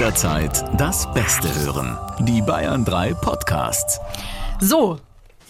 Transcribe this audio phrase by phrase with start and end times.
[0.00, 1.98] jederzeit das Beste hören.
[2.20, 4.00] Die Bayern 3 Podcasts.
[4.58, 4.98] So,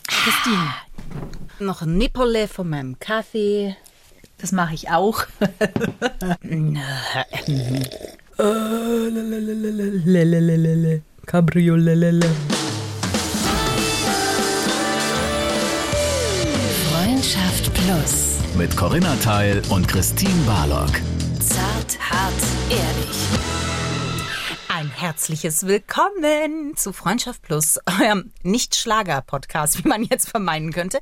[0.09, 0.75] Christine,
[1.61, 3.77] Noch ein Nipperle von meinem Kaffee.
[4.39, 5.23] das mache ich auch.
[11.27, 12.25] Cabriolet.
[16.91, 18.39] Freundschaft Plus.
[18.57, 20.91] Mit Corinna Teil und Christine Barlock.
[21.39, 22.35] Zart, hart,
[22.69, 23.20] ehrlich.
[24.81, 31.01] Ein herzliches Willkommen zu Freundschaft Plus, eurem Nicht-Schlager-Podcast, wie man jetzt vermeinen könnte.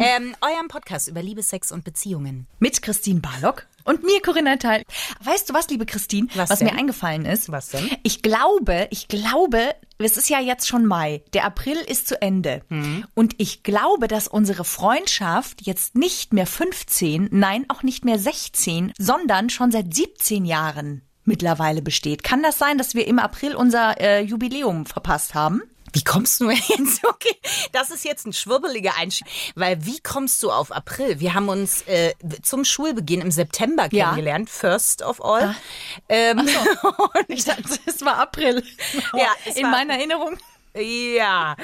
[0.00, 2.48] Ähm, eurem Podcast über Liebe, Sex und Beziehungen.
[2.58, 4.82] Mit Christine Barlock und mir, Corinna Teil.
[5.22, 6.74] Weißt du was, liebe Christine, Was was, denn?
[6.74, 7.52] mir eingefallen ist?
[7.52, 7.88] Was denn?
[8.02, 11.22] Ich glaube, ich glaube, es ist ja jetzt schon Mai.
[11.32, 12.62] Der April ist zu Ende.
[12.66, 13.06] Hm.
[13.14, 18.92] Und ich glaube, dass unsere Freundschaft jetzt nicht mehr 15, nein, auch nicht mehr 16,
[18.98, 22.22] sondern schon seit 17 Jahren mittlerweile besteht.
[22.24, 25.62] Kann das sein, dass wir im April unser äh, Jubiläum verpasst haben?
[25.92, 27.04] Wie kommst du jetzt?
[27.04, 27.34] Okay,
[27.72, 29.26] das ist jetzt ein schwirbeliger Einstieg.
[29.56, 31.18] Weil wie kommst du auf April?
[31.20, 34.06] Wir haben uns äh, zum Schulbeginn im September Ja.
[34.06, 35.54] kennengelernt, first of all.
[36.08, 36.48] Ähm,
[37.28, 38.62] Ich dachte, es war April.
[39.16, 40.36] Ja, es in war- meiner Erinnerung.
[40.76, 41.56] Ja,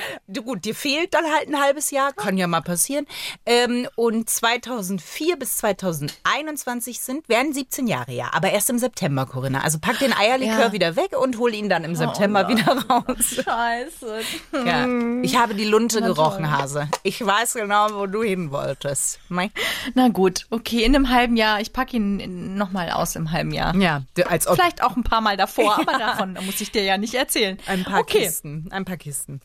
[0.44, 3.06] gut, dir fehlt dann halt ein halbes Jahr, kann ja mal passieren.
[3.44, 8.30] Ähm, und 2004 bis 2021 sind, werden 17 Jahre, ja.
[8.32, 9.60] Aber erst im September, Corinna.
[9.62, 10.72] Also pack den Eierlikör Ja.
[10.72, 13.36] wieder weg und hol ihn dann im September wieder raus.
[13.44, 14.20] Scheiße.
[14.64, 14.86] Ja.
[15.22, 16.52] Ich habe die Lunte Na gerochen, toll.
[16.52, 16.88] Hase.
[17.02, 19.20] Ich weiß genau, wo du hin wolltest.
[19.28, 19.50] Mei.
[19.94, 21.60] Na gut, okay, in einem halben Jahr.
[21.60, 23.74] Ich packe ihn nochmal aus im halben Jahr.
[23.76, 26.98] Ja, als ob Vielleicht auch ein paar Mal davor, aber davon muss ich dir ja
[26.98, 27.58] nicht erzählen.
[27.66, 28.24] ein paar okay.
[28.24, 28.68] Kisten.
[28.70, 29.40] Ein paar Kisten.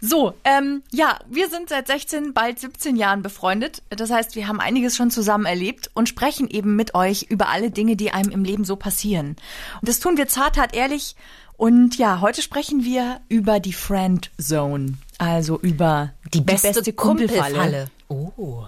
[0.00, 3.82] So, ähm, ja, wir sind seit 16, bald 17 Jahren befreundet.
[3.90, 7.70] Das heißt, wir haben einiges schon zusammen erlebt und sprechen eben mit euch über alle
[7.70, 9.36] Dinge, die einem im Leben so passieren.
[9.80, 11.16] Und das tun wir zart, hart, ehrlich.
[11.56, 14.94] Und ja, heute sprechen wir über die Friend Zone.
[15.18, 17.40] Also über Die beste, Kumpelfalle.
[17.42, 17.90] Kumpelfalle.
[18.08, 18.64] Oh.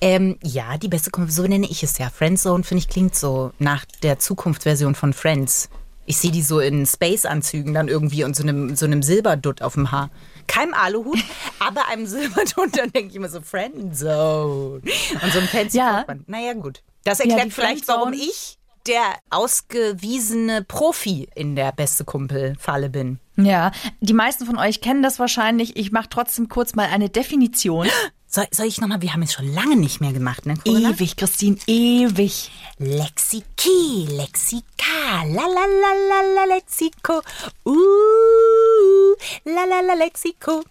[0.00, 2.10] Ähm, ja, die beste Kumpel, so nenne ich es ja.
[2.10, 5.68] Friendzone, finde ich, klingt so nach der Zukunftsversion von Friends.
[6.08, 9.74] Ich sehe die so in Space-Anzügen dann irgendwie und so einem, so einem Silberdutt auf
[9.74, 10.08] dem Haar.
[10.46, 11.18] Kein Aluhut,
[11.58, 14.80] aber einem Silberdutt, dann denke ich immer so Friendzone.
[15.22, 15.98] Und so ein fancy Ja.
[15.98, 16.26] Kopfband.
[16.26, 16.82] Naja, gut.
[17.04, 23.18] Das erklärt die vielleicht, warum ich der ausgewiesene Profi in der beste Kumpel-Falle bin.
[23.36, 23.70] Ja,
[24.00, 25.76] die meisten von euch kennen das wahrscheinlich.
[25.76, 27.86] Ich mache trotzdem kurz mal eine Definition.
[28.30, 30.54] Soll, soll ich nochmal, wir haben es schon lange nicht mehr gemacht, ne?
[30.62, 30.90] Corinna?
[30.90, 32.50] Ewig, Christine, ewig.
[32.76, 37.22] Lexiki, Lexika, la la la la la Lexiko,
[37.64, 39.14] uh,
[39.46, 40.62] la la la Lexiko.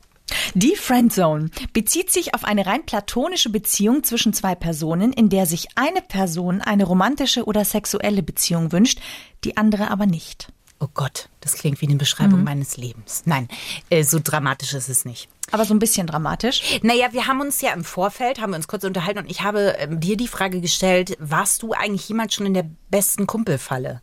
[0.53, 5.67] Die Friendzone bezieht sich auf eine rein platonische Beziehung zwischen zwei Personen, in der sich
[5.75, 8.99] eine Person eine romantische oder sexuelle Beziehung wünscht,
[9.43, 10.53] die andere aber nicht.
[10.79, 13.23] Oh Gott, das klingt wie eine Beschreibung meines Lebens.
[13.25, 13.47] Nein,
[13.89, 15.27] äh, so dramatisch ist es nicht.
[15.51, 16.79] Aber so ein bisschen dramatisch.
[16.83, 19.75] Naja, wir haben uns ja im Vorfeld, haben wir uns kurz unterhalten und ich habe
[19.79, 24.01] ähm, dir die Frage gestellt, warst du eigentlich jemand schon in der besten Kumpelfalle?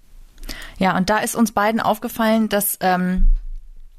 [0.78, 3.30] Ja, und da ist uns beiden aufgefallen, dass, ähm,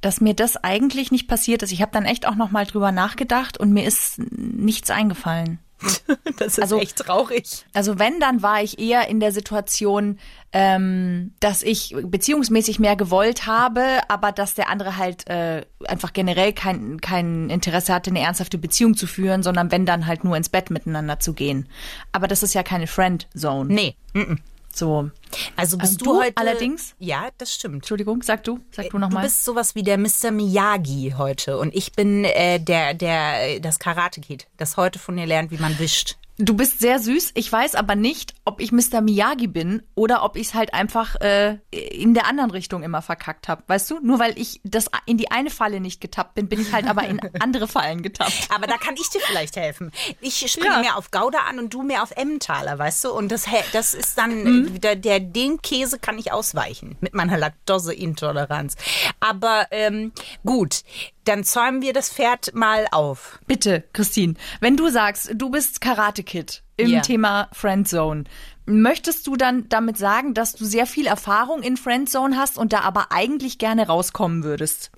[0.01, 1.71] dass mir das eigentlich nicht passiert ist.
[1.71, 5.59] Ich habe dann echt auch noch mal drüber nachgedacht und mir ist nichts eingefallen.
[6.37, 7.65] Das ist Also- echt traurig.
[7.73, 10.19] Also wenn, dann war ich eher in der Situation,
[10.51, 16.53] ähm, dass ich beziehungsmäßig mehr gewollt habe, aber dass der andere halt äh, einfach generell
[16.53, 20.49] kein, kein Interesse hatte, eine ernsthafte Beziehung zu führen, sondern wenn dann halt nur ins
[20.49, 21.67] Bett miteinander zu gehen.
[22.11, 23.73] Aber das ist ja keine Friend Zone.
[23.73, 24.35] Nee, mm,
[24.75, 25.09] So.
[25.55, 26.35] also bist Also du, du heute...
[26.37, 26.95] allerdings?
[26.99, 27.75] Ja, das stimmt.
[27.75, 29.23] Entschuldigung, sag du, sag du Du nochmal.
[29.23, 30.31] bist sowas wie der Mr.
[30.31, 35.25] Miyagi heute und ich bin äh, der, der, das Karate Kid, das heute von dir
[35.25, 36.17] lernt, wie man wischt.
[36.37, 37.31] Du bist sehr süß.
[37.35, 38.99] Ich weiß aber nicht, ob ich Mr.
[38.99, 43.47] Miyagi bin oder ob ich es halt einfach äh, in der anderen Richtung immer verkackt
[43.47, 43.63] habe.
[43.67, 43.99] Weißt du?
[44.01, 47.07] Nur weil ich das in die eine Falle nicht getappt bin, bin ich halt aber
[47.07, 48.49] in andere Fallen getappt.
[48.53, 49.91] Aber da kann ich dir vielleicht helfen.
[50.19, 50.81] Ich springe Ja.
[50.81, 53.11] mehr auf Gouda an und du mehr auf Emmentaler, weißt du?
[53.13, 54.81] Und das, das ist dann, Mhm.
[54.81, 58.75] der, der, den Käse kann ich ausweichen mit meiner Laktoseintoleranz.
[59.21, 60.11] Aber ähm,
[60.45, 60.83] gut,
[61.25, 63.39] dann zäumen wir das Pferd mal auf.
[63.47, 67.01] Bitte, Christine, wenn du sagst, du bist Karate Kid im Ja.
[67.01, 68.25] Thema Friendzone,
[68.65, 72.81] möchtest du dann damit sagen, dass du sehr viel Erfahrung in Friendzone hast und da
[72.81, 74.91] aber eigentlich gerne rauskommen würdest?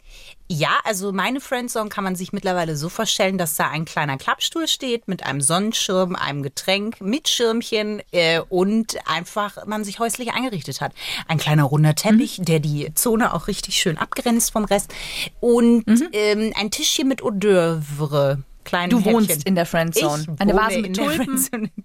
[0.50, 4.66] Ja, also meine Friendzone kann man sich mittlerweile so vorstellen, dass da ein kleiner Klappstuhl
[4.70, 10.80] steht mit einem Sonnenschirm, einem Getränk mit Schirmchen äh, und einfach man sich häuslich eingerichtet
[10.80, 10.94] hat.
[11.28, 14.94] Ein kleiner runder Teppich, der die Zone auch richtig schön abgrenzt vom Rest
[15.42, 15.84] und
[16.18, 18.40] ähm, ein Tischchen mit Hors d'oeuvre.
[18.64, 19.14] Kleinen Du Häppchen.
[19.14, 20.24] wohnst in der Friendzone.
[20.34, 21.38] Ich Eine Vase in mit der Tulpen.
[21.38, 21.72] Friendzone.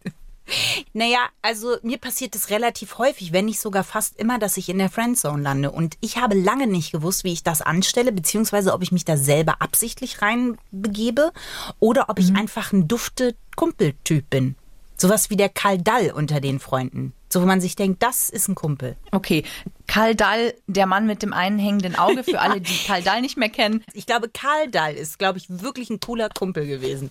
[0.92, 4.76] Naja, also mir passiert es relativ häufig, wenn nicht sogar fast immer, dass ich in
[4.78, 5.70] der Friendzone lande.
[5.70, 9.16] Und ich habe lange nicht gewusst, wie ich das anstelle, beziehungsweise ob ich mich da
[9.16, 11.32] selber absichtlich reinbegebe
[11.78, 14.56] oder ob ich einfach ein dufte Kumpeltyp bin.
[15.02, 17.12] Sowas wie der Kaldall unter den Freunden.
[17.28, 18.94] So, wo man sich denkt, das ist ein Kumpel.
[19.10, 19.42] Okay,
[19.88, 23.36] Karl Dall, der Mann mit dem einen hängenden Auge, für alle, die Karl Dall nicht
[23.36, 23.82] mehr kennen.
[23.94, 27.10] Ich glaube, Karl Dall ist, glaube ich, wirklich ein cooler Kumpel gewesen.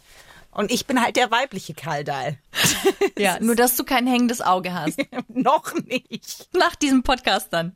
[0.51, 2.37] Und ich bin halt der weibliche Karl Dall.
[3.17, 4.97] Ja, nur dass du kein hängendes Auge hast.
[5.27, 6.47] Noch nicht.
[6.53, 7.75] Nach diesem Podcast dann.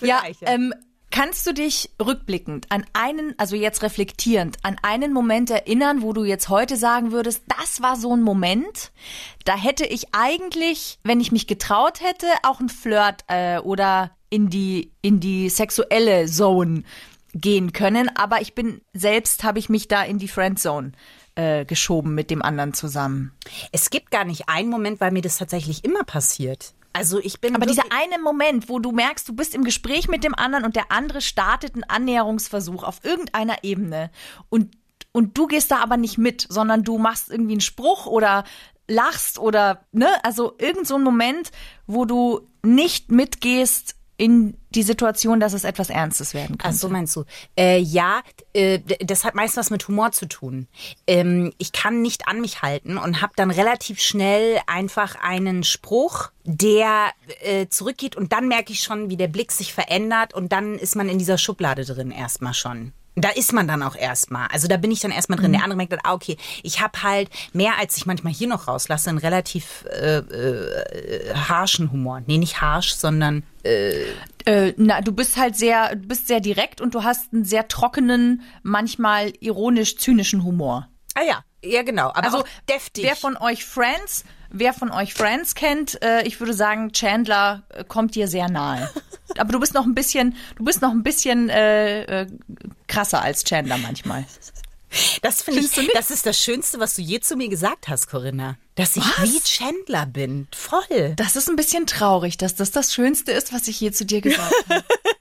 [0.00, 0.48] Ja, Vielleicht, ja.
[0.48, 0.74] ähm,
[1.16, 6.24] kannst du dich rückblickend an einen, also jetzt reflektierend, an einen Moment erinnern, wo du
[6.24, 8.92] jetzt heute sagen würdest, das war so ein Moment,
[9.46, 14.50] da hätte ich eigentlich, wenn ich mich getraut hätte, auch ein Flirt äh, oder in
[14.50, 16.82] die in die sexuelle Zone
[17.32, 20.92] gehen können, aber ich bin selbst habe ich mich da in die Friendzone
[21.36, 23.32] äh, geschoben mit dem anderen zusammen.
[23.72, 26.74] Es gibt gar nicht einen Moment, weil mir das tatsächlich immer passiert.
[26.92, 27.54] Also ich bin.
[27.54, 30.76] Aber dieser eine Moment, wo du merkst, du bist im Gespräch mit dem anderen und
[30.76, 34.10] der andere startet einen Annäherungsversuch auf irgendeiner Ebene
[34.48, 34.76] und,
[35.12, 38.44] und du gehst da aber nicht mit, sondern du machst irgendwie einen Spruch oder
[38.88, 41.50] lachst oder, ne, also irgend so ein Moment,
[41.86, 46.72] wo du nicht mitgehst in die Situation, dass es etwas Ernstes werden Ach kann.
[46.74, 47.24] so meinst du?
[47.58, 48.22] Äh, ja,
[48.52, 50.68] äh, das hat meist was mit Humor zu tun.
[51.06, 56.30] Ähm, ich kann nicht an mich halten und habe dann relativ schnell einfach einen Spruch,
[56.44, 57.10] der
[57.42, 60.96] äh, zurückgeht und dann merke ich schon, wie der Blick sich verändert und dann ist
[60.96, 62.92] man in dieser Schublade drin erstmal schon.
[63.18, 64.46] Da ist man dann auch erstmal.
[64.48, 65.52] Also da bin ich dann erstmal drin.
[65.52, 68.68] Der andere merkt dann, ah, okay, ich habe halt mehr, als ich manchmal hier noch
[68.68, 72.20] rauslasse, einen relativ äh, äh, harschen Humor.
[72.26, 73.42] Nee, nicht harsch, sondern
[74.44, 77.66] Äh, na, du bist halt sehr, du bist sehr direkt und du hast einen sehr
[77.68, 80.88] trockenen, manchmal ironisch-zynischen Humor.
[81.14, 82.08] Ah ja, ja genau.
[82.08, 83.02] Aber Also deftig.
[83.04, 84.24] Wer von euch Friends,
[84.58, 88.90] wer von euch Friends kennt, äh, ich würde sagen, Chandler äh, kommt dir sehr nahe.
[89.38, 92.26] Aber du bist noch ein bisschen, du bist noch ein bisschen äh, äh,
[92.86, 94.24] krasser als Chandler manchmal.
[95.22, 98.56] Das finde ich, das ist das Schönste, was du je zu mir gesagt hast, Corinna.
[98.76, 100.48] Dass ich wie Chandler bin.
[100.54, 101.14] Voll.
[101.16, 104.20] Das ist ein bisschen traurig, dass das das Schönste ist, was ich je zu dir
[104.20, 104.84] gesagt habe.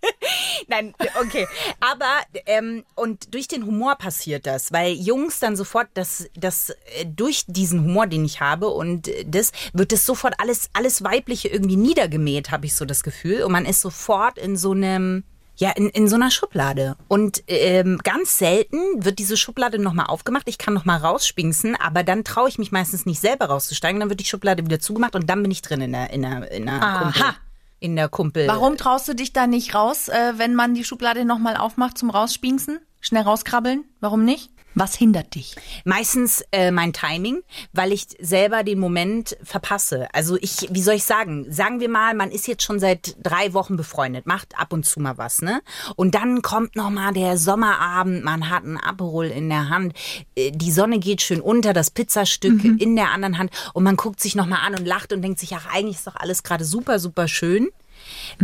[0.67, 1.47] Nein, okay.
[1.79, 7.05] Aber, ähm, und durch den Humor passiert das, weil Jungs dann sofort, das, das, äh,
[7.05, 11.77] durch diesen Humor, den ich habe und das, wird es sofort alles, alles Weibliche irgendwie
[11.77, 13.43] niedergemäht, habe ich so das Gefühl.
[13.43, 15.23] Und man ist sofort in so einem,
[15.57, 16.95] ja, in, in so einer Schublade.
[17.07, 20.47] Und ähm, ganz selten wird diese Schublade nochmal aufgemacht.
[20.47, 23.99] Ich kann nochmal rausspinksen, aber dann traue ich mich meistens nicht selber rauszusteigen.
[23.99, 26.51] Dann wird die Schublade wieder zugemacht und dann bin ich drin in der, in der,
[26.51, 27.03] in der Aha.
[27.03, 27.35] Kumpel.
[27.85, 28.47] In der Kumpel.
[28.47, 32.09] Warum traust du dich da nicht raus, äh, wenn man die Schublade nochmal aufmacht zum
[32.09, 32.79] Rauspinksen?
[32.99, 33.83] Schnell rauskrabbeln?
[33.99, 34.49] Warum nicht?
[34.75, 35.55] Was hindert dich?
[35.85, 37.41] Meistens äh, mein Timing,
[37.73, 40.07] weil ich selber den Moment verpasse.
[40.13, 41.51] Also ich, wie soll ich sagen?
[41.51, 44.99] Sagen wir mal, man ist jetzt schon seit drei Wochen befreundet, macht ab und zu
[44.99, 45.61] mal was, ne?
[45.95, 49.93] Und dann kommt noch mal der Sommerabend, man hat ein Aperol in der Hand,
[50.35, 54.19] äh, die Sonne geht schön unter, das Pizzastück in der anderen Hand und man guckt
[54.19, 56.65] sich noch mal an und lacht und denkt sich, ach eigentlich ist doch alles gerade
[56.65, 57.69] super, super schön.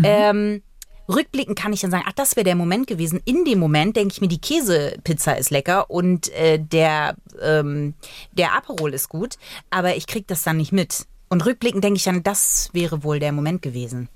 [0.04, 0.62] Ähm,
[1.09, 3.21] Rückblickend kann ich dann sagen, ach, das wäre der Moment gewesen.
[3.25, 7.94] In dem Moment denke ich mir, die Käsepizza ist lecker und äh, der, ähm,
[8.31, 9.36] der Aperol ist gut,
[9.69, 11.06] aber ich krieg das dann nicht mit.
[11.30, 14.09] Und rückblickend denke ich dann, das wäre wohl der Moment gewesen.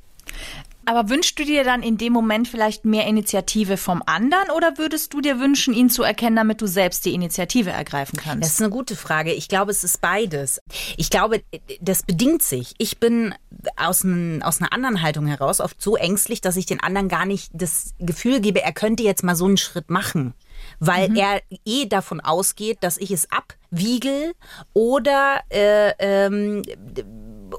[0.86, 5.14] Aber wünschst du dir dann in dem Moment vielleicht mehr Initiative vom anderen oder würdest
[5.14, 8.44] du dir wünschen, ihn zu erkennen, damit du selbst die Initiative ergreifen kannst?
[8.44, 9.34] Das ist eine gute Frage.
[9.34, 10.62] Ich glaube, es ist beides.
[10.98, 11.44] Ich glaube,
[11.82, 12.74] das bedingt sich.
[12.78, 13.34] Ich bin
[13.78, 17.26] aus, n, aus einer anderen Haltung heraus oft so ängstlich, dass ich den anderen gar
[17.26, 20.34] nicht das Gefühl gebe, er könnte jetzt mal so einen Schritt machen.
[20.80, 24.34] Weil er eh davon ausgeht, dass ich es abwiegel
[24.74, 26.64] oder, äh, ähm,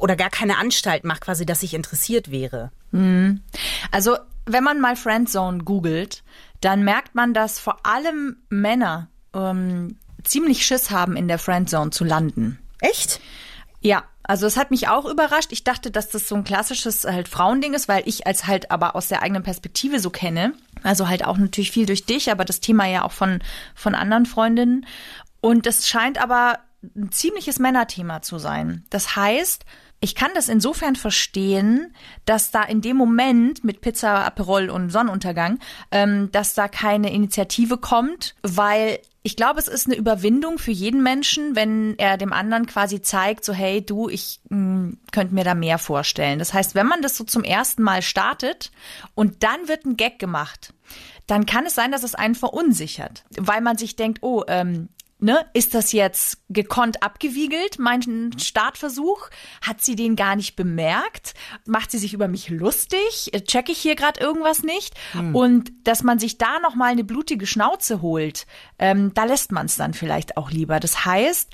[0.00, 2.70] oder gar keine Anstalt mache, quasi, dass ich interessiert wäre.
[3.90, 4.16] Also,
[4.46, 6.22] wenn man mal Friendzone googelt,
[6.60, 12.04] dann merkt man, dass vor allem Männer ähm, ziemlich Schiss haben, in der Friendzone zu
[12.04, 12.58] landen.
[12.80, 13.20] Echt?
[13.80, 15.52] Ja, also es hat mich auch überrascht.
[15.52, 18.96] Ich dachte, dass das so ein klassisches halt Frauending ist, weil ich als halt aber
[18.96, 20.54] aus der eigenen Perspektive so kenne.
[20.82, 23.40] Also halt auch natürlich viel durch dich, aber das Thema ja auch von,
[23.74, 24.86] von anderen Freundinnen.
[25.40, 26.58] Und es scheint aber
[26.94, 28.84] ein ziemliches Männerthema zu sein.
[28.90, 29.64] Das heißt,
[30.00, 31.94] ich kann das insofern verstehen,
[32.26, 35.58] dass da in dem Moment mit Pizza, Aperol und Sonnenuntergang,
[35.90, 41.02] ähm, dass da keine Initiative kommt, weil ich glaube, es ist eine Überwindung für jeden
[41.02, 45.54] Menschen, wenn er dem anderen quasi zeigt, so hey, du, ich mh, könnte mir da
[45.54, 46.38] mehr vorstellen.
[46.38, 48.70] Das heißt, wenn man das so zum ersten Mal startet
[49.16, 50.74] und dann wird ein Gag gemacht,
[51.26, 55.46] dann kann es sein, dass es einen verunsichert, weil man sich denkt, oh, ähm, ne,
[55.54, 59.28] ist das jetzt gekonnt abgewiegelt, mein Startversuch?
[59.62, 61.34] Hat sie den gar nicht bemerkt?
[61.66, 63.30] Macht sie sich über mich lustig?
[63.46, 64.94] Check ich hier gerade irgendwas nicht?
[65.34, 68.46] Und dass man sich da noch mal eine blutige Schnauze holt,
[68.78, 70.80] ähm, da lässt man es dann vielleicht auch lieber.
[70.80, 71.50] Das heißt,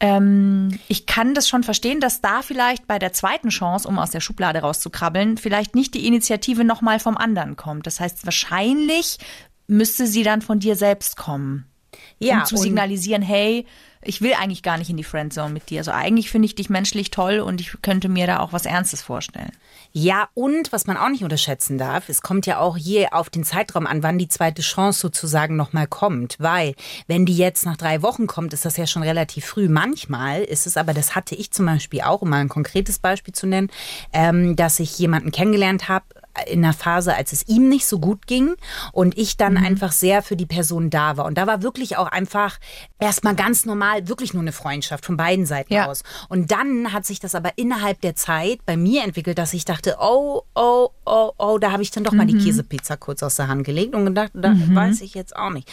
[0.00, 4.10] ähm, ich kann das schon verstehen, dass da vielleicht bei der zweiten Chance, um aus
[4.10, 7.86] der Schublade rauszukrabbeln, vielleicht nicht die Initiative noch mal vom anderen kommt.
[7.86, 9.18] Das heißt, wahrscheinlich
[9.66, 11.71] müsste sie dann von dir selbst kommen
[12.24, 13.66] Ja, um zu signalisieren, hey,
[14.04, 15.78] ich will eigentlich gar nicht in die Friendzone mit dir.
[15.78, 19.00] Also eigentlich finde ich dich menschlich toll und ich könnte mir da auch was Ernstes
[19.00, 19.52] vorstellen.
[19.92, 23.44] Ja, und was man auch nicht unterschätzen darf, es kommt ja auch hier auf den
[23.44, 26.36] Zeitraum an, wann die zweite Chance sozusagen nochmal kommt.
[26.40, 26.74] Weil,
[27.06, 29.68] wenn die jetzt nach drei Wochen kommt, ist das ja schon relativ früh.
[29.68, 33.34] Manchmal ist es aber, das hatte ich zum Beispiel auch, um mal ein konkretes Beispiel
[33.34, 33.70] zu nennen,
[34.12, 36.06] ähm, dass ich jemanden kennengelernt habe,
[36.48, 38.54] in einer Phase, als es ihm nicht so gut ging
[38.92, 41.24] und ich dann einfach sehr für die Person da war.
[41.26, 42.58] Und da war wirklich auch einfach
[42.98, 45.86] erstmal ganz normal, wirklich nur eine Freundschaft von beiden Seiten Ja.
[45.86, 46.02] aus.
[46.28, 49.96] Und dann hat sich das aber innerhalb der Zeit bei mir entwickelt, dass ich dachte,
[50.00, 53.48] oh, oh, oh, oh, da habe ich dann doch mal die Käsepizza kurz aus der
[53.48, 55.70] Hand gelegt und gedacht, da weiß ich jetzt auch nicht.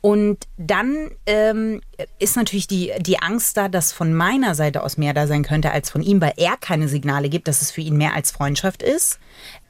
[0.00, 1.80] Und dann ähm,
[2.18, 5.70] ist natürlich die, die Angst da, dass von meiner Seite aus mehr da sein könnte
[5.72, 8.82] als von ihm, weil er keine Signale gibt, dass es für ihn mehr als Freundschaft
[8.82, 9.18] ist.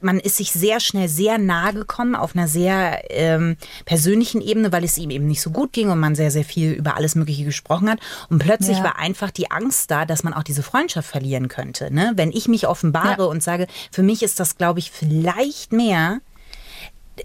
[0.03, 4.83] Man ist sich sehr schnell sehr nahe gekommen auf einer sehr ähm, persönlichen Ebene, weil
[4.83, 7.45] es ihm eben nicht so gut ging und man sehr, sehr viel über alles Mögliche
[7.45, 7.99] gesprochen hat.
[8.29, 8.83] Und plötzlich Ja.
[8.83, 11.93] war einfach die Angst da, dass man auch diese Freundschaft verlieren könnte.
[11.93, 12.11] Ne?
[12.15, 13.27] Wenn ich mich offenbare Ja.
[13.29, 16.19] und sage, für mich ist das, glaube ich, vielleicht mehr,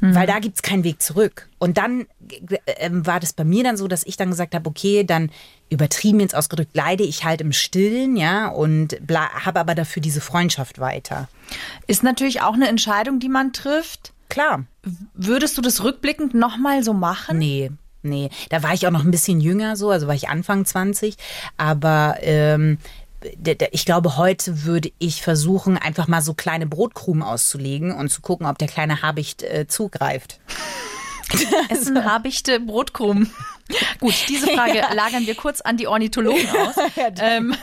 [0.01, 1.49] weil da gibt's keinen Weg zurück.
[1.59, 2.07] Und dann
[2.67, 5.31] äh, war das bei mir dann so, dass ich dann gesagt habe, okay, dann
[5.71, 10.79] übertrieben jetzt ausgedrückt, leide ich halt im Stillen, ja, und habe aber dafür diese Freundschaft
[10.79, 11.29] weiter.
[11.87, 14.13] Ist natürlich auch eine Entscheidung, die man trifft.
[14.29, 14.65] Klar.
[15.15, 17.39] Würdest du das rückblickend nochmal so machen?
[17.39, 17.71] Nee,
[18.03, 18.31] nee.
[18.51, 21.17] Da war ich auch noch ein bisschen jünger so, also war ich Anfang 20.
[21.57, 22.79] Aber ähm,
[23.73, 28.47] ich glaube, heute würde ich versuchen, einfach mal so kleine Brotkrumen auszulegen und zu gucken,
[28.47, 30.41] ob der kleine Habicht äh, zugreift.
[31.69, 33.31] Essen Habichte Brotkrumen.
[34.01, 36.77] Gut, diese Frage lagern wir kurz an die Ornithologen aus.
[37.21, 37.55] ähm,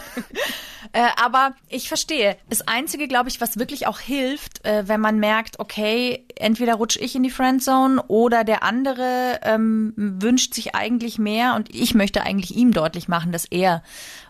[0.92, 2.38] äh, aber ich verstehe.
[2.48, 7.00] Das Einzige, glaube ich, was wirklich auch hilft, äh, wenn man merkt, okay, entweder rutsche
[7.00, 12.22] ich in die Friendzone oder der andere ähm, wünscht sich eigentlich mehr und ich möchte
[12.22, 13.82] eigentlich ihm deutlich machen, dass er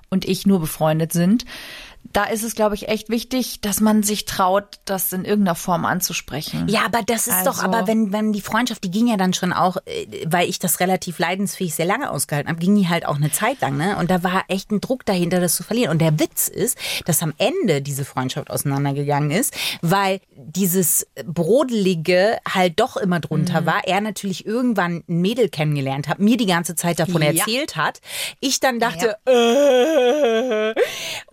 [0.10, 1.46] und ich nur befreundet sind.
[2.16, 5.84] Da ist es, glaube ich, echt wichtig, dass man sich traut, das in irgendeiner Form
[5.84, 6.66] anzusprechen.
[6.70, 9.34] Ja, aber das ist doch, Also- aber wenn, wenn die Freundschaft, die ging ja dann
[9.34, 13.06] schon auch, äh, weil ich das relativ leidensfähig sehr lange ausgehalten habe, ging die halt
[13.06, 13.98] auch eine Zeit lang, ne?
[13.98, 15.92] Und da war echt ein Druck dahinter, das zu verlieren.
[15.92, 22.80] Und der Witz ist, dass am Ende diese Freundschaft auseinandergegangen ist, weil dieses Brodelige halt
[22.80, 23.66] doch immer drunter Mhm.
[23.66, 23.82] war.
[23.88, 27.30] Er natürlich irgendwann ein Mädel kennengelernt hat, mir die ganze Zeit davon Ja.
[27.34, 28.00] erzählt hat.
[28.40, 30.74] Ich dann dachte, äh,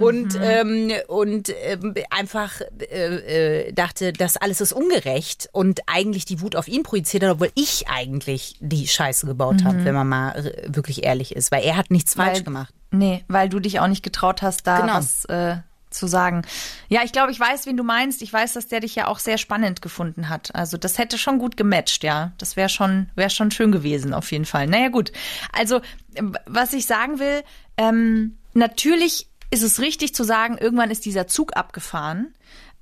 [0.03, 0.43] und, Mhm.
[0.43, 0.72] ähm,
[1.09, 2.61] und ähm, einfach
[2.91, 7.31] äh, äh, dachte, das alles ist ungerecht und eigentlich die Wut auf ihn projiziert hat,
[7.33, 11.65] obwohl ich eigentlich die Scheiße gebaut habe, wenn man mal äh, wirklich ehrlich ist, weil
[11.65, 12.35] er hat nichts falsch Mhm.
[12.37, 12.75] Weil- gemacht.
[12.91, 14.95] Nee, weil du dich auch nicht getraut hast, da Genau.
[14.95, 15.57] was äh,
[15.91, 16.43] zu sagen.
[16.89, 18.23] Ja, ich glaube, ich weiß, wen du meinst.
[18.23, 20.55] Ich weiß, dass der dich ja auch sehr spannend gefunden hat.
[20.55, 22.33] Also das hätte schon gut gematcht, ja.
[22.39, 24.67] Das wäre schon, wäre schon schön gewesen, auf jeden Fall.
[24.67, 25.13] Naja, gut.
[25.53, 25.81] Also,
[26.15, 27.43] ähm, was ich sagen will,
[27.77, 32.35] ähm, natürlich ist es richtig zu sagen, irgendwann ist dieser Zug abgefahren.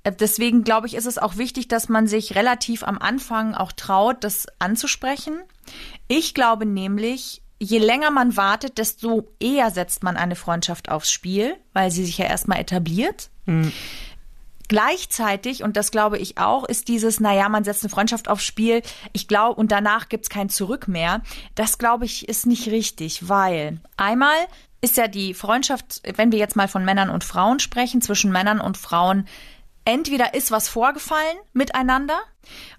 [0.05, 3.73] Äh, Deswegen glaube ich, ist es auch wichtig, dass man sich relativ am Anfang auch
[3.73, 5.41] traut, das anzusprechen.
[6.07, 11.57] Ich glaube nämlich, je länger man wartet, desto eher setzt man eine Freundschaft aufs Spiel,
[11.73, 13.31] weil sie sich ja erstmal etabliert.
[14.69, 18.83] Gleichzeitig, und das glaube ich auch, ist dieses, naja, man setzt eine Freundschaft aufs Spiel,
[19.13, 21.23] ich glaube, und danach gibt's kein Zurück mehr.
[21.57, 24.37] Das glaube ich ist nicht richtig, weil einmal
[24.81, 28.61] ist ja die Freundschaft, wenn wir jetzt mal von Männern und Frauen sprechen, zwischen Männern
[28.61, 29.27] und Frauen,
[29.85, 32.21] entweder ist was vorgefallen miteinander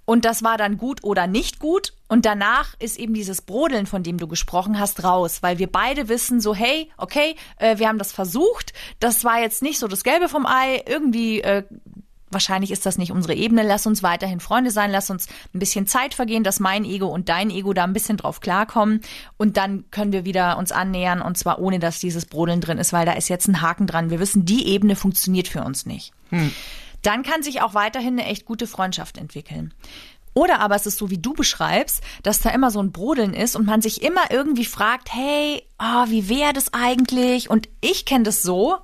[0.05, 4.03] und das war dann gut oder nicht gut und danach ist eben dieses Brodeln, von
[4.03, 7.97] dem du gesprochen hast, raus, weil wir beide wissen so, hey, okay, äh, wir haben
[7.97, 11.63] das versucht, das war jetzt nicht so das Gelbe vom Ei, irgendwie äh,
[12.31, 13.63] Wahrscheinlich ist das nicht unsere Ebene.
[13.63, 14.91] Lass uns weiterhin Freunde sein.
[14.91, 18.17] Lass uns ein bisschen Zeit vergehen, dass mein Ego und dein Ego da ein bisschen
[18.17, 19.01] drauf klarkommen.
[19.37, 21.21] Und dann können wir wieder uns annähern.
[21.21, 24.09] Und zwar ohne, dass dieses Brodeln drin ist, weil da ist jetzt ein Haken dran.
[24.09, 26.13] Wir wissen, die Ebene funktioniert für uns nicht.
[27.01, 29.73] Dann kann sich auch weiterhin eine echt gute Freundschaft entwickeln.
[30.33, 33.55] Oder aber es ist so, wie du beschreibst, dass da immer so ein Brodeln ist
[33.55, 37.49] und man sich immer irgendwie fragt, hey, oh, wie wäre das eigentlich?
[37.49, 38.77] Und ich kenne das so.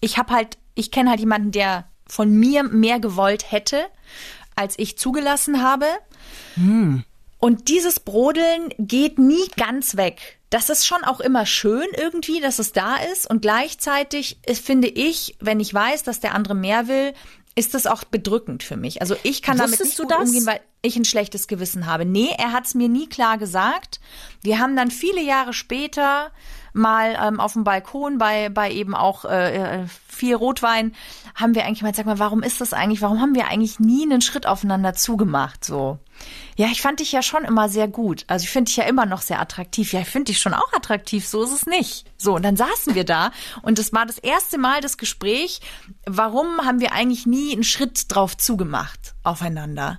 [0.00, 3.86] Ich habe halt, ich kenne halt jemanden, der von mir mehr gewollt hätte,
[4.54, 5.86] als ich zugelassen habe.
[7.38, 10.38] Und dieses Brodeln geht nie ganz weg.
[10.50, 13.28] Das ist schon auch immer schön irgendwie, dass es da ist.
[13.28, 17.14] Und gleichzeitig äh, finde ich, wenn ich weiß, dass der andere mehr will,
[17.54, 19.00] ist das auch bedrückend für mich.
[19.00, 20.28] Also ich kann damit Wusstest nicht du gut das?
[20.28, 22.04] umgehen, weil ich ein schlechtes Gewissen habe.
[22.04, 24.00] Nee, er hat es mir nie klar gesagt.
[24.42, 26.32] Wir haben dann viele Jahre später
[26.72, 30.94] mal ähm, auf dem Balkon bei, bei eben auch äh, äh, viel Rotwein,
[31.34, 34.04] haben wir eigentlich mal, sag mal, warum ist das eigentlich, warum haben wir eigentlich nie
[34.04, 35.98] einen Schritt aufeinander zugemacht, so.
[36.56, 38.24] Ja, ich fand dich ja schon immer sehr gut.
[38.28, 39.92] Also ich finde dich ja immer noch sehr attraktiv.
[39.92, 42.04] Ja, ich finde dich schon auch attraktiv, so ist es nicht.
[42.16, 45.60] So, und dann saßen wir da und es war das erste Mal das Gespräch,
[46.06, 49.98] warum haben wir eigentlich nie einen Schritt drauf zugemacht aufeinander?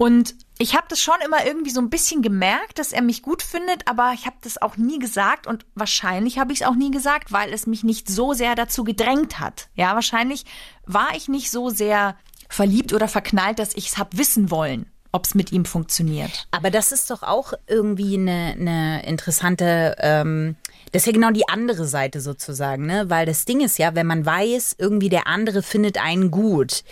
[0.00, 3.42] Und ich habe das schon immer irgendwie so ein bisschen gemerkt, dass er mich gut
[3.42, 6.90] findet, aber ich habe das auch nie gesagt und wahrscheinlich habe ich es auch nie
[6.90, 9.68] gesagt, weil es mich nicht so sehr dazu gedrängt hat.
[9.74, 10.46] Ja, wahrscheinlich
[10.86, 12.16] war ich nicht so sehr
[12.48, 16.46] verliebt oder verknallt, dass ich es hab wissen wollen, ob es mit ihm funktioniert.
[16.50, 20.56] Aber das ist doch auch irgendwie eine, eine interessante, ähm,
[20.92, 23.10] das ist ja genau die andere Seite sozusagen, ne?
[23.10, 26.84] Weil das Ding ist ja, wenn man weiß, irgendwie der andere findet einen gut.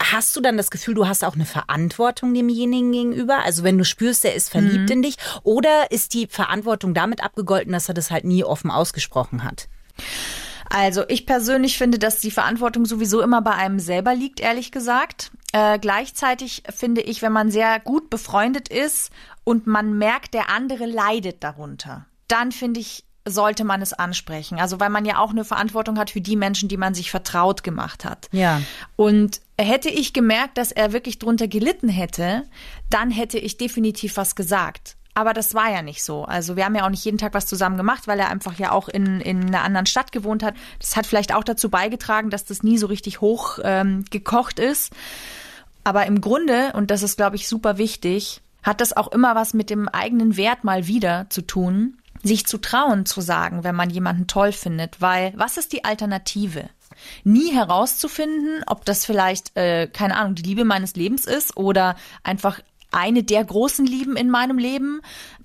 [0.00, 3.42] Hast du dann das Gefühl, du hast auch eine Verantwortung demjenigen gegenüber?
[3.44, 7.72] Also wenn du spürst, er ist verliebt in dich, oder ist die Verantwortung damit abgegolten,
[7.72, 9.68] dass er das halt nie offen ausgesprochen hat?
[10.68, 15.30] Also ich persönlich finde, dass die Verantwortung sowieso immer bei einem selber liegt, ehrlich gesagt.
[15.52, 19.10] Äh, gleichzeitig finde ich, wenn man sehr gut befreundet ist
[19.44, 24.58] und man merkt, der andere leidet darunter, dann finde ich, sollte man es ansprechen.
[24.58, 27.62] Also weil man ja auch eine Verantwortung hat für die Menschen, die man sich vertraut
[27.62, 28.28] gemacht hat.
[28.32, 28.60] Ja.
[28.96, 32.44] Und hätte ich gemerkt, dass er wirklich drunter gelitten hätte,
[32.90, 34.96] dann hätte ich definitiv was gesagt.
[35.14, 36.24] Aber das war ja nicht so.
[36.24, 38.72] Also wir haben ja auch nicht jeden Tag was zusammen gemacht, weil er einfach ja
[38.72, 40.54] auch in, in einer anderen Stadt gewohnt hat.
[40.80, 44.92] Das hat vielleicht auch dazu beigetragen, dass das nie so richtig hoch ähm, gekocht ist.
[45.84, 49.54] Aber im Grunde, und das ist, glaube ich, super wichtig, hat das auch immer was
[49.54, 53.90] mit dem eigenen Wert mal wieder zu tun, sich zu trauen zu sagen, wenn man
[53.90, 56.68] jemanden toll findet, weil was ist die Alternative?
[57.24, 62.60] Nie herauszufinden, ob das vielleicht, äh, keine Ahnung, die Liebe meines Lebens ist oder einfach
[62.92, 65.00] eine der großen Lieben in meinem Leben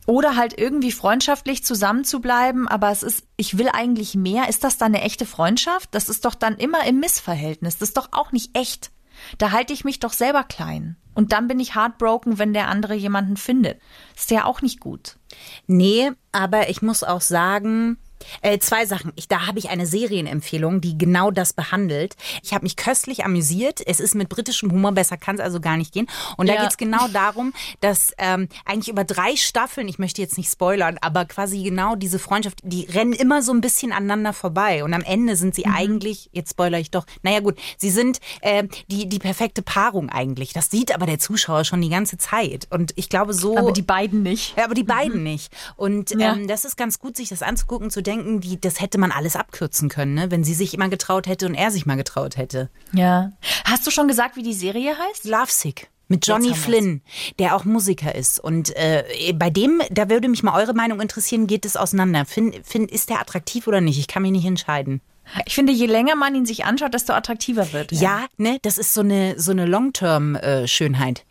[0.05, 4.49] oder halt irgendwie freundschaftlich zusammen zu bleiben, aber es ist, ich will eigentlich mehr.
[4.49, 5.89] Ist das dann eine echte Freundschaft?
[5.91, 7.77] Das ist doch dann immer im Missverhältnis.
[7.77, 8.91] Das ist doch auch nicht echt.
[9.37, 10.97] Da halte ich mich doch selber klein.
[11.13, 13.81] Und dann bin ich heartbroken, wenn der andere jemanden findet.
[14.15, 15.17] Ist ja auch nicht gut.
[15.65, 17.97] Nee, aber ich muss auch sagen,
[18.41, 19.11] äh, zwei Sachen.
[19.15, 22.15] Ich, da habe ich eine Serienempfehlung, die genau das behandelt.
[22.43, 23.81] Ich habe mich köstlich amüsiert.
[23.85, 26.07] Es ist mit britischem Humor, besser kann es also gar nicht gehen.
[26.37, 26.61] Und da Ja.
[26.61, 30.97] geht es genau darum, dass ähm, eigentlich über drei Staffeln, ich möchte jetzt nicht spoilern,
[31.01, 34.83] aber quasi genau diese Freundschaft, die rennen immer so ein bisschen aneinander vorbei.
[34.83, 38.67] Und am Ende sind sie eigentlich, jetzt spoiler ich doch, naja gut, sie sind äh,
[38.89, 40.53] die, die perfekte Paarung eigentlich.
[40.53, 42.67] Das sieht aber der Zuschauer schon die ganze Zeit.
[42.71, 43.57] Und ich glaube so...
[43.57, 44.55] Aber die beiden nicht.
[44.57, 45.51] Ja, aber die beiden nicht.
[45.75, 46.33] Und Ja.
[46.33, 49.35] ähm, das ist ganz gut, sich das anzugucken, zu denken, die, das hätte man alles
[49.35, 50.31] abkürzen können, ne?
[50.31, 52.69] wenn sie sich immer getraut hätte und er sich mal getraut hätte.
[52.93, 53.31] Ja.
[53.65, 55.25] Hast du schon gesagt, wie die Serie heißt?
[55.25, 55.89] Lovesick.
[56.09, 56.53] Mit Johnny.
[56.53, 57.01] Flynn,
[57.37, 58.39] der auch Musiker ist.
[58.39, 59.03] Und äh,
[59.33, 62.25] bei dem, da würde mich mal eure Meinung interessieren, geht es auseinander.
[62.25, 63.99] Find, find, ist der attraktiv oder nicht?
[63.99, 65.01] Ich kann mich nicht entscheiden.
[65.45, 67.91] Ich finde, je länger man ihn sich anschaut, desto attraktiver wird.
[67.91, 67.97] er.
[67.97, 71.25] Ja, ne, das ist so eine so eine Long-Term-Schönheit.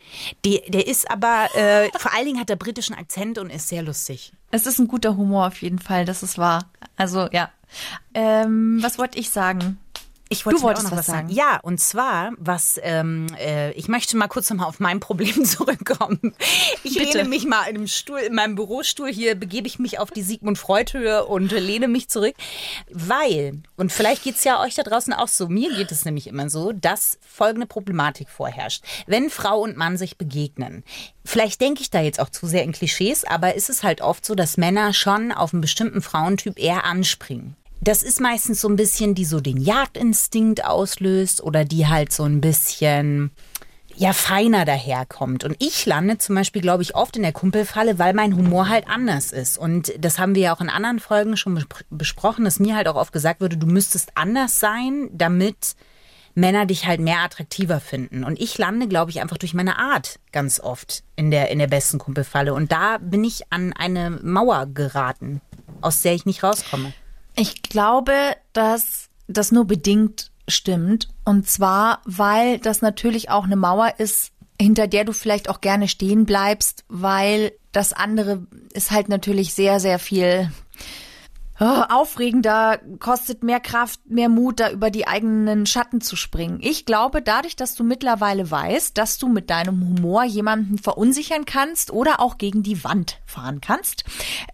[0.45, 3.81] Die, der ist aber, äh, vor allen Dingen hat er britischen Akzent und ist sehr
[3.81, 4.33] lustig.
[4.51, 6.69] Es ist ein guter Humor auf jeden Fall, das ist wahr.
[6.95, 7.49] Also, ja.
[8.13, 9.77] Ähm, was wollte ich sagen?
[10.29, 11.27] Ich Du wollte wolltest auch noch was sagen.
[11.29, 11.37] sagen.
[11.37, 16.35] Ja, und zwar, was ähm, äh, ich möchte mal kurz nochmal auf mein Problem zurückkommen.
[16.83, 17.17] Ich Bitte.
[17.17, 20.23] lehne mich mal in einem Stuhl, in meinem Bürostuhl hier, begebe ich mich auf die
[20.23, 22.35] Sigmund Freud Höhe und äh, lehne mich zurück,
[22.91, 25.47] weil und vielleicht geht's ja euch da draußen auch so.
[25.47, 30.17] Mir geht es nämlich immer so, dass folgende Problematik vorherrscht: Wenn Frau und Mann sich
[30.17, 30.83] begegnen,
[31.23, 34.25] vielleicht denke ich da jetzt auch zu sehr in Klischees, aber ist es halt oft
[34.25, 37.55] so, dass Männer schon auf einen bestimmten Frauentyp eher anspringen.
[37.87, 42.23] Das ist meistens so ein bisschen, die so den Jagdinstinkt auslöst oder die halt so
[42.23, 43.31] ein bisschen
[43.95, 45.45] ja feiner daherkommt.
[45.45, 48.89] Und ich lande zum Beispiel, glaube ich, oft in der Kumpelfalle, weil mein Humor halt
[48.89, 49.57] anders ist.
[49.57, 52.89] Und das haben wir ja auch in anderen Folgen schon bespr- besprochen, dass mir halt
[52.89, 55.77] auch oft gesagt wurde, du müsstest anders sein, damit
[56.35, 58.25] Männer dich halt mehr attraktiver finden.
[58.25, 61.67] Und ich lande, glaube ich, einfach durch meine Art ganz oft in der, in der
[61.67, 62.53] besten Kumpelfalle.
[62.53, 65.39] Und da bin ich an eine Mauer geraten,
[65.79, 66.91] aus der ich nicht rauskomme.
[67.37, 71.09] Ich glaube, dass das nur bedingt stimmt.
[71.23, 75.87] Und zwar, weil das natürlich auch eine Mauer ist, hinter der du vielleicht auch gerne
[75.87, 80.51] stehen bleibst, weil das andere ist halt natürlich sehr, sehr viel
[81.59, 86.59] oh, aufregender, kostet mehr Kraft, mehr Mut, da über die eigenen Schatten zu springen.
[86.61, 91.91] Ich glaube, dadurch, dass du mittlerweile weißt, dass du mit deinem Humor jemanden verunsichern kannst
[91.91, 94.05] oder auch gegen die Wand fahren kannst,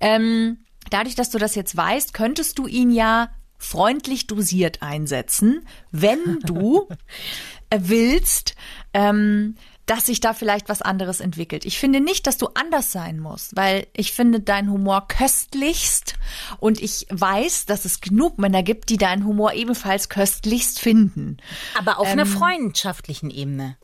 [0.02, 0.58] ähm,
[0.93, 6.88] dadurch, dass du das jetzt weißt, könntest du ihn ja freundlich dosiert einsetzen, wenn du
[7.75, 8.56] willst,
[8.93, 11.65] ähm, dass sich da vielleicht was anderes entwickelt.
[11.65, 16.15] Ich finde nicht, dass du anders sein musst, weil ich finde deinen Humor köstlichst
[16.60, 21.38] und ich weiß, dass es genug Männer gibt, die deinen Humor ebenfalls köstlichst finden.
[21.77, 23.77] Aber auf ähm, einer freundschaftlichen Ebene.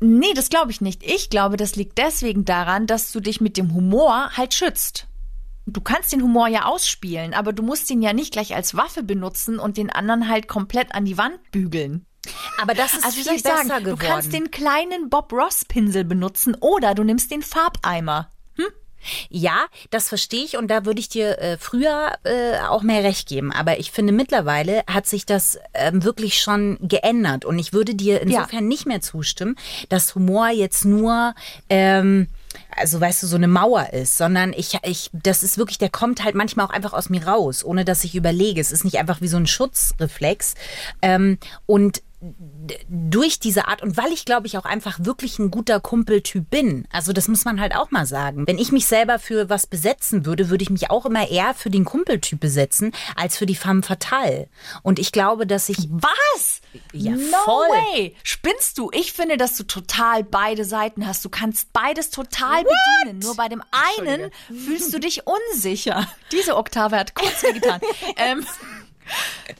[0.00, 1.02] Nee, das glaube ich nicht.
[1.02, 5.06] Ich glaube, das liegt deswegen daran, dass du dich mit dem Humor halt schützt.
[5.66, 9.02] Du kannst den Humor ja ausspielen, aber du musst ihn ja nicht gleich als Waffe
[9.02, 12.06] benutzen und den anderen halt komplett an die Wand bügeln.
[12.60, 13.84] Aber das ist also, viel ich sagen, geworden.
[13.84, 18.30] Du kannst den kleinen Bob Ross Pinsel benutzen oder du nimmst den Farbeimer.
[18.54, 18.66] Hm?
[19.28, 23.28] Ja, das verstehe ich und da würde ich dir äh, früher äh, auch mehr recht
[23.28, 23.52] geben.
[23.52, 28.20] Aber ich finde, mittlerweile hat sich das ähm, wirklich schon geändert und ich würde dir
[28.20, 28.68] insofern ja.
[28.68, 29.56] nicht mehr zustimmen,
[29.88, 31.34] dass Humor jetzt nur
[31.68, 32.28] ähm,
[32.74, 36.24] also weißt du, so eine Mauer ist, sondern ich, ich, das ist wirklich, der kommt
[36.24, 38.60] halt manchmal auch einfach aus mir raus, ohne dass ich überlege.
[38.60, 40.54] Es ist nicht einfach wie so ein Schutzreflex.
[41.02, 42.02] Ähm, und
[42.88, 46.86] durch diese Art und weil ich glaube ich auch einfach wirklich ein guter Kumpeltyp bin.
[46.90, 48.46] Also das muss man halt auch mal sagen.
[48.46, 51.70] Wenn ich mich selber für was besetzen würde, würde ich mich auch immer eher für
[51.70, 54.48] den Kumpeltyp besetzen als für die femme fatale.
[54.82, 56.62] Und ich glaube, dass ich was?
[56.92, 57.68] Ja, no voll.
[57.68, 58.16] way.
[58.22, 58.90] Spinnst du?
[58.92, 61.24] Ich finde, dass du total beide Seiten hast.
[61.24, 62.72] Du kannst beides total What?
[63.04, 63.18] bedienen.
[63.20, 66.08] Nur bei dem einen fühlst du dich unsicher.
[66.32, 67.80] Diese Oktave hat kurz wehgetan.
[68.16, 68.44] ähm,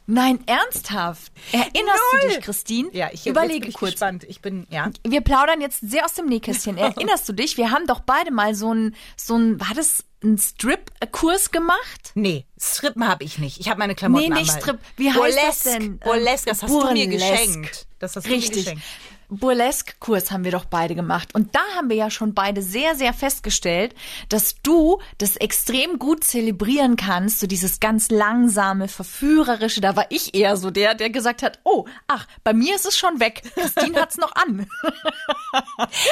[0.06, 1.32] Nein, ernsthaft.
[1.52, 2.20] Erinnerst Null.
[2.22, 2.88] du dich, Christine?
[2.92, 3.92] Ja, ich überlege kurz.
[3.92, 4.24] Gespannt.
[4.24, 4.90] Ich bin ja.
[5.06, 6.76] Wir plaudern jetzt sehr aus dem Nähkästchen.
[6.78, 7.56] Erinnerst du dich?
[7.56, 12.12] Wir haben doch beide mal so ein, so ein, war das ein Strip-Kurs gemacht?
[12.14, 13.60] Nee, Strippen habe ich nicht.
[13.60, 14.80] Ich habe meine Klamotten Nee, nicht anbehalten.
[14.80, 14.98] Strip.
[14.98, 15.70] Wie heißt das Burlesque.
[15.78, 15.98] denn?
[15.98, 17.30] Burlesque, das hast du mir Burlesque.
[17.36, 17.86] geschenkt.
[17.98, 18.64] Das hast du mir Richtig.
[18.64, 18.82] geschenkt.
[19.28, 21.34] Burlesque-Kurs haben wir doch beide gemacht.
[21.34, 23.94] Und da haben wir ja schon beide sehr, sehr festgestellt,
[24.28, 29.80] dass du das extrem gut zelebrieren kannst, so dieses ganz langsame, verführerische.
[29.80, 32.96] Da war ich eher so der, der gesagt hat, oh, ach, bei mir ist es
[32.96, 33.42] schon weg.
[33.54, 34.66] Christine hat's noch an.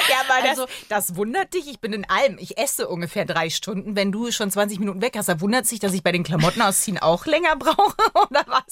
[0.09, 1.67] Ja, aber Also- das, das wundert dich.
[1.69, 2.37] Ich bin in allem.
[2.39, 3.95] Ich esse ungefähr drei Stunden.
[3.95, 6.61] Wenn du schon 20 Minuten weg hast, da wundert sich, dass ich bei den Klamotten
[6.61, 7.95] ausziehen auch länger brauche
[8.29, 8.63] oder was?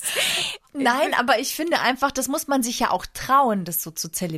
[0.74, 4.10] Nein, aber ich finde einfach, das muss man sich ja auch trauen, das so zu
[4.12, 4.33] zelebrieren.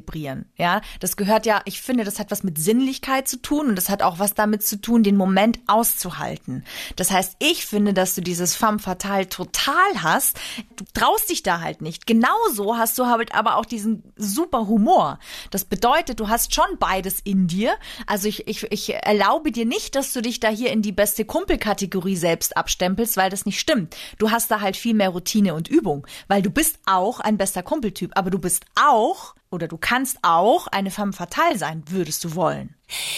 [0.58, 3.89] Ja, das gehört ja, ich finde, das hat was mit Sinnlichkeit zu tun und das
[3.89, 6.63] hat auch was damit zu tun, den Moment auszuhalten.
[6.95, 10.38] Das heißt, ich finde, dass du dieses femme fatale total hast.
[10.75, 12.08] Du traust dich da halt nicht.
[12.08, 15.19] Genauso hast du halt aber auch diesen super Humor.
[15.51, 17.75] Das bedeutet, du hast schon beides in dir.
[18.08, 21.25] Also ich, ich, ich erlaube dir nicht, dass du dich da hier in die beste
[21.25, 23.95] Kumpelkategorie selbst abstempelst, weil das nicht stimmt.
[24.17, 27.63] Du hast da halt viel mehr Routine und Übung, weil du bist auch ein bester
[27.63, 32.36] Kumpeltyp, aber du bist auch oder du kannst auch eine femme fatale sein, würdest du
[32.36, 32.76] wollen.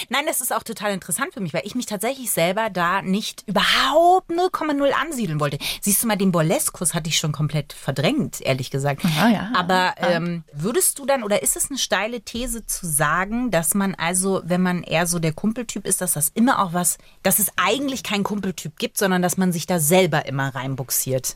[0.10, 3.44] Nein, das ist auch total interessant für mich, weil ich mich tatsächlich selber da nicht
[3.48, 5.58] überhaupt 0,0 ansiedeln wollte.
[5.82, 9.04] Siehst du mal, den Burleskus hatte ich schon komplett verdrängt, ehrlich gesagt.
[9.04, 9.52] Ja, ja.
[9.56, 13.94] Aber ähm, würdest du dann, oder ist es eine steile These zu sagen, dass man
[13.96, 17.52] also, wenn man eher so der Kumpeltyp ist, dass das immer auch was, dass es
[17.58, 21.36] eigentlich keinen Kumpeltyp gibt, sondern dass man sich da selber immer reinbuxiert?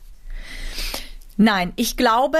[1.36, 2.38] Nein, ich glaube,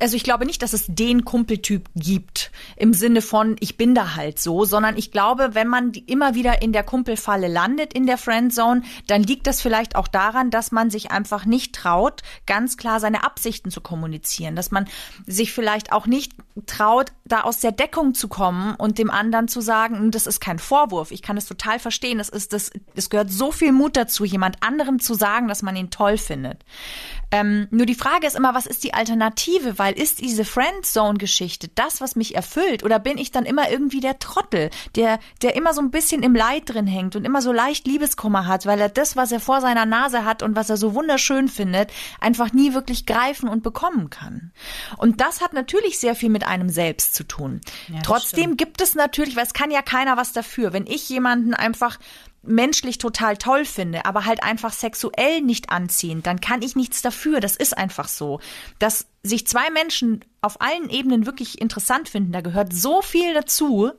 [0.00, 4.14] also ich glaube nicht, dass es den Kumpeltyp gibt im Sinne von ich bin da
[4.14, 8.18] halt so, sondern ich glaube, wenn man immer wieder in der Kumpelfalle landet in der
[8.18, 13.00] Friendzone, dann liegt das vielleicht auch daran, dass man sich einfach nicht traut, ganz klar
[13.00, 14.86] seine Absichten zu kommunizieren, dass man
[15.26, 16.32] sich vielleicht auch nicht
[16.66, 20.40] traut, da aus der Deckung zu kommen und dem anderen zu sagen, "Hm, das ist
[20.40, 23.96] kein Vorwurf, ich kann es total verstehen, es ist das es gehört so viel Mut
[23.96, 26.64] dazu, jemand anderem zu sagen, dass man ihn toll findet.
[27.30, 29.78] Ähm, nur die Frage ist immer, was ist die Alternative?
[29.78, 32.84] Weil ist diese Friendzone-Geschichte das, was mich erfüllt?
[32.84, 36.34] Oder bin ich dann immer irgendwie der Trottel, der, der immer so ein bisschen im
[36.34, 39.60] Leid drin hängt und immer so leicht Liebeskummer hat, weil er das, was er vor
[39.60, 44.10] seiner Nase hat und was er so wunderschön findet, einfach nie wirklich greifen und bekommen
[44.10, 44.52] kann.
[44.96, 47.60] Und das hat natürlich sehr viel mit einem selbst zu tun.
[47.88, 51.54] das Trotzdem gibt es natürlich, weil es kann ja keiner was dafür, wenn ich jemanden
[51.54, 51.98] einfach
[52.42, 57.40] menschlich total toll finde, aber halt einfach sexuell nicht anziehend, dann kann ich nichts dafür.
[57.40, 58.40] Das ist einfach so.
[58.78, 63.90] Dass sich zwei Menschen auf allen Ebenen wirklich interessant finden, da gehört so viel dazu.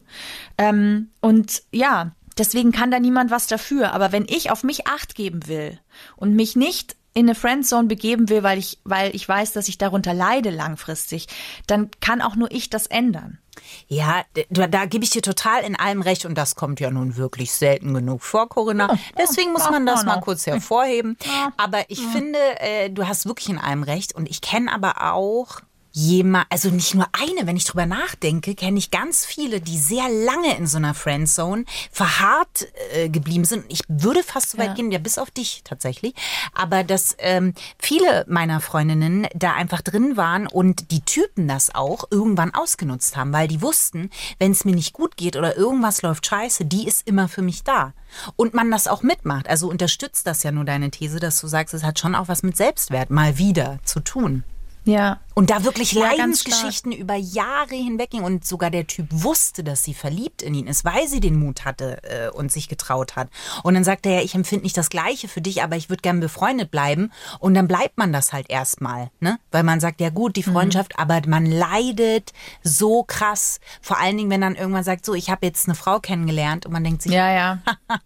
[0.57, 3.93] Ähm, und ja, deswegen kann da niemand was dafür.
[3.93, 5.79] Aber wenn ich auf mich acht geben will
[6.15, 9.77] und mich nicht in eine Friendzone begeben will, weil ich, weil ich weiß, dass ich
[9.77, 11.27] darunter leide langfristig,
[11.67, 13.39] dann kann auch nur ich das ändern.
[13.87, 17.17] Ja, da, da gebe ich dir total in allem recht und das kommt ja nun
[17.17, 18.97] wirklich selten genug vor, Corinna.
[19.17, 21.17] Deswegen muss man das mal kurz hervorheben.
[21.57, 25.61] Aber ich finde, äh, du hast wirklich in allem recht und ich kenne aber auch
[25.91, 30.07] jemand, also nicht nur eine, wenn ich drüber nachdenke, kenne ich ganz viele, die sehr
[30.09, 33.65] lange in so einer Friendzone verharrt äh, geblieben sind.
[33.69, 34.73] Ich würde fast so weit Ja.
[34.75, 36.13] gehen, ja bis auf dich tatsächlich,
[36.53, 42.05] aber dass ähm, viele meiner Freundinnen da einfach drin waren und die Typen das auch
[42.11, 46.25] irgendwann ausgenutzt haben, weil die wussten, wenn es mir nicht gut geht oder irgendwas läuft
[46.25, 47.93] scheiße, die ist immer für mich da.
[48.35, 49.47] Und man das auch mitmacht.
[49.47, 52.43] Also unterstützt das ja nur deine These, dass du sagst, es hat schon auch was
[52.43, 54.43] mit Selbstwert mal wieder zu tun.
[54.89, 55.19] Ja.
[55.35, 59.83] Und da wirklich Ja, Leidensgeschichten über Jahre hinweg ging und sogar der Typ wusste, dass
[59.83, 63.29] sie verliebt in ihn ist, weil sie den Mut hatte äh, und sich getraut hat.
[63.63, 66.01] Und dann sagt er ja, ich empfinde nicht das Gleiche für dich, aber ich würde
[66.01, 67.11] gern befreundet bleiben.
[67.39, 69.39] Und dann bleibt man das halt erstmal, ne?
[69.51, 70.51] Weil man sagt, ja gut, die Mhm.
[70.53, 73.59] Freundschaft, aber man leidet so krass.
[73.81, 76.73] Vor allen Dingen, wenn dann irgendwann sagt, so, ich habe jetzt eine Frau kennengelernt und
[76.73, 77.59] man denkt sich, Ja, ja.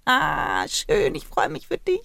[0.69, 2.02] schön, ich freue mich für dich.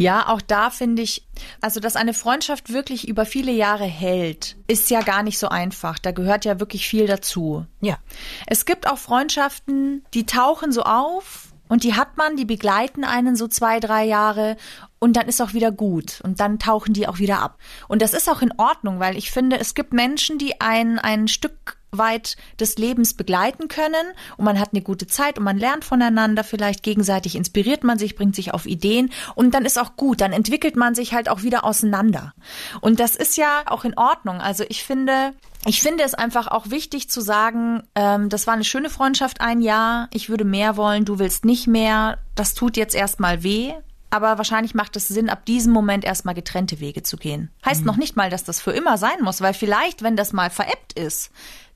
[0.00, 1.26] Ja, auch da finde ich,
[1.60, 5.98] also dass eine Freundschaft wirklich über viele Jahre hält, ist ja gar nicht so einfach.
[5.98, 7.66] Da gehört ja wirklich viel dazu.
[7.82, 7.98] Ja.
[8.46, 13.36] Es gibt auch Freundschaften, die tauchen so auf und die hat man, die begleiten einen
[13.36, 14.56] so zwei, drei Jahre
[15.00, 17.58] und dann ist auch wieder gut und dann tauchen die auch wieder ab.
[17.86, 21.28] Und das ist auch in Ordnung, weil ich finde, es gibt Menschen, die ein, ein
[21.28, 25.84] Stück weit des Lebens begleiten können und man hat eine gute Zeit und man lernt
[25.84, 30.20] voneinander vielleicht gegenseitig inspiriert man sich, bringt sich auf Ideen und dann ist auch gut,
[30.20, 32.34] dann entwickelt man sich halt auch wieder auseinander.
[32.80, 34.40] Und das ist ja auch in Ordnung.
[34.40, 35.32] Also ich finde,
[35.66, 39.60] ich finde es einfach auch wichtig zu sagen, ähm, das war eine schöne Freundschaft ein
[39.60, 43.72] Jahr, ich würde mehr wollen, du willst nicht mehr, das tut jetzt erstmal weh.
[44.12, 47.48] Aber wahrscheinlich macht es Sinn, ab diesem Moment erstmal getrennte Wege zu gehen.
[47.64, 50.50] Heißt noch nicht mal, dass das für immer sein muss, weil vielleicht, wenn das mal
[50.50, 51.30] veräppt ist,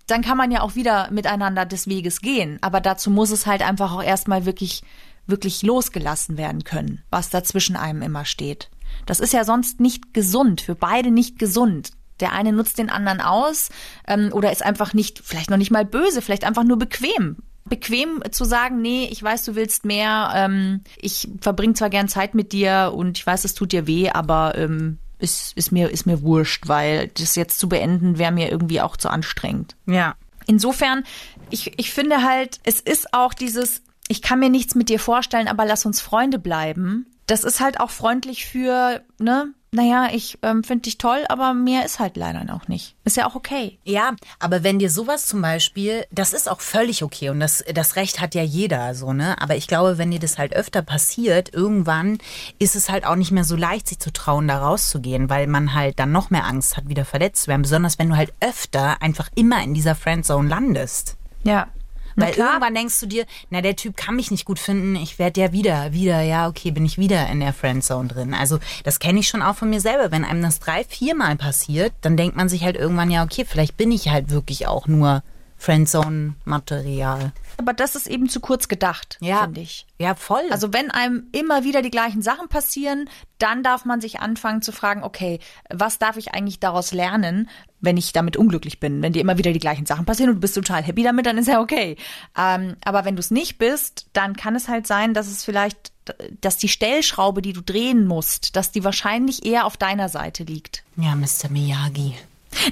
[0.07, 2.59] dann kann man ja auch wieder miteinander des Weges gehen.
[2.61, 4.83] Aber dazu muss es halt einfach auch erstmal wirklich,
[5.27, 8.71] wirklich losgelassen werden können, was da zwischen einem immer steht.
[9.07, 11.90] Das ist ja sonst nicht gesund, für beide nicht gesund.
[12.21, 13.71] Der eine nutzt den anderen aus
[14.07, 17.38] ähm, oder ist einfach nicht, vielleicht noch nicht mal böse, vielleicht einfach nur bequem.
[17.64, 22.35] Bequem zu sagen, nee, ich weiß, du willst mehr, ähm, ich verbringe zwar gern Zeit
[22.35, 26.07] mit dir und ich weiß, es tut dir weh, aber ähm, ist, ist, mir, ist
[26.07, 29.75] mir wurscht, weil das jetzt zu beenden wäre mir irgendwie auch zu anstrengend.
[29.87, 30.15] Ja.
[30.47, 31.05] Insofern,
[31.51, 35.49] ich, ich finde halt, es ist auch dieses, ich kann mir nichts mit dir vorstellen,
[35.49, 37.07] aber lass uns Freunde bleiben.
[37.27, 41.85] Das ist halt auch freundlich für, ne, naja, ich ähm, finde dich toll, aber mehr
[41.85, 42.95] ist halt leider auch nicht.
[43.05, 43.79] Ist ja auch okay.
[43.83, 47.97] Ja, aber wenn dir sowas zum Beispiel, das ist auch völlig okay und das, das
[47.97, 49.41] Recht hat ja jeder so, ne?
[49.43, 52.19] Aber ich glaube, wenn dir das halt öfter passiert, irgendwann
[52.61, 55.75] ist es halt auch nicht mehr so leicht, sich zu trauen, da rauszugehen, weil man
[55.75, 57.63] halt dann noch mehr Angst hat, wieder verletzt zu werden.
[57.63, 61.17] Besonders wenn du halt öfter einfach immer in dieser Friendzone landest.
[61.43, 61.67] Ja.
[62.16, 65.40] Weil irgendwann denkst du dir, na, der Typ kann mich nicht gut finden, ich werde
[65.40, 68.35] ja wieder, wieder, ja, okay, bin ich wieder in der Friendzone drin.
[68.35, 70.11] Also das kenne ich schon auch von mir selber.
[70.11, 73.77] Wenn einem das drei, viermal passiert, dann denkt man sich halt irgendwann, ja, okay, vielleicht
[73.77, 75.22] bin ich halt wirklich auch nur
[75.57, 77.33] Friendzone-Material.
[77.57, 79.87] Aber das ist eben zu kurz gedacht, Ja, finde ich.
[79.99, 80.43] Ja, voll.
[80.51, 84.73] Also wenn einem immer wieder die gleichen Sachen passieren, dann darf man sich anfangen zu
[84.73, 85.38] fragen, okay,
[85.73, 87.49] was darf ich eigentlich daraus lernen,
[87.81, 89.03] wenn ich damit unglücklich bin?
[89.03, 91.38] Wenn dir immer wieder die gleichen Sachen passieren und du bist total happy damit, dann
[91.38, 91.97] ist ja okay.
[92.37, 95.93] Ähm, aber wenn du es nicht bist, dann kann es halt sein, dass es vielleicht,
[96.40, 100.83] dass die Stellschraube, die du drehen musst, dass die wahrscheinlich eher auf deiner Seite liegt.
[100.97, 101.49] ja, Mr.
[101.51, 102.14] Miyagi.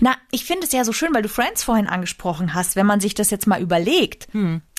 [0.01, 3.01] Na, ich finde es ja so schön, weil du Friends vorhin angesprochen hast, wenn man
[3.01, 4.29] sich das jetzt mal überlegt.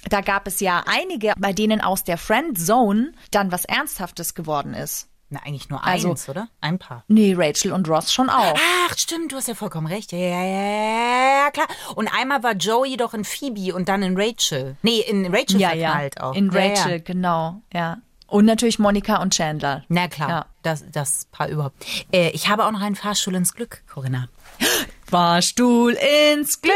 [0.09, 5.07] Da gab es ja einige, bei denen aus der Friendzone dann was Ernsthaftes geworden ist.
[5.29, 6.47] Na, eigentlich nur Also- eins, oder?
[6.61, 7.03] Ein paar.
[7.07, 8.55] Nee, Rachel und Ross schon auch.
[8.87, 10.11] Ach, stimmt, du hast ja vollkommen recht.
[10.11, 11.65] Ja, ja, ja, ja, klar.
[11.95, 14.75] Und einmal war Joey doch in Phoebe und dann in Rachel.
[14.83, 15.87] Nee, in Rachel ja, ja.
[15.89, 16.35] verknallt auch.
[16.35, 16.69] In Ja, ja.
[16.69, 17.97] Rachel, genau, ja.
[18.27, 19.83] Und natürlich Monika und Chandler.
[19.89, 20.45] Na klar, Ja.
[20.61, 21.83] das, das Paar überhaupt.
[22.11, 24.27] Äh, ich habe auch noch einen Fahrstuhl ins Glück, Corinna.
[25.13, 25.95] Fahrstuhl
[26.33, 26.73] ins Glück.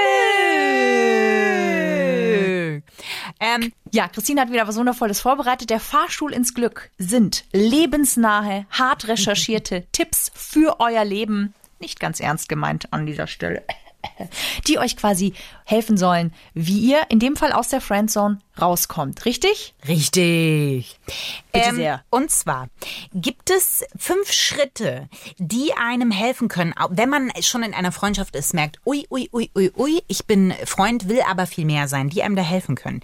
[3.40, 5.72] Ähm, Ja, Christine hat wieder was Wundervolles vorbereitet.
[5.72, 11.56] Der Fahrstuhl ins Glück sind lebensnahe, hart recherchierte Tipps für euer Leben.
[11.80, 13.64] Nicht ganz ernst gemeint an dieser Stelle.
[14.68, 15.34] Die euch quasi
[15.66, 19.26] helfen sollen, wie ihr in dem Fall aus der Friendzone rauskommt.
[19.26, 19.76] Richtig?
[19.88, 21.00] richtig.
[21.52, 22.04] Bitte sehr.
[22.10, 22.70] Und zwar
[23.14, 28.54] gibt es fünf Schritte, die einem helfen können, wenn man schon in einer Freundschaft ist,
[28.54, 32.24] merkt, ui, ui, ui, ui, ui, ich bin Freund, will aber viel mehr sein, die
[32.24, 33.02] einem da helfen können.